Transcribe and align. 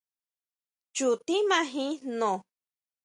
Chu 0.95 1.07
tjímajin 1.25 1.91
jno. 2.03 2.31